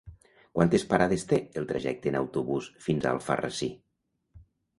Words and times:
Quantes 0.59 0.85
parades 0.93 1.25
té 1.31 1.39
el 1.61 1.67
trajecte 1.73 2.09
en 2.13 2.17
autobús 2.21 2.71
fins 2.87 3.07
a 3.07 3.13
Alfarrasí? 3.19 3.71